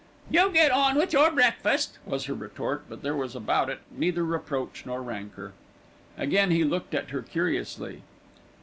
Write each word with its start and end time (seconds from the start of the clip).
"You 0.31 0.49
get 0.49 0.71
on 0.71 0.95
with 0.95 1.13
your 1.13 1.29
breakfast," 1.29 1.99
was 2.07 2.25
her 2.25 2.33
retort; 2.33 2.85
but 2.89 3.03
there 3.03 3.15
was 3.15 3.35
about 3.35 3.69
it 3.69 3.81
neither 3.95 4.23
reproach 4.25 4.83
nor 4.83 4.99
rancour. 4.99 5.53
Again 6.17 6.49
he 6.49 6.63
looked 6.63 6.95
at 6.95 7.11
her 7.11 7.21
curiously. 7.21 8.01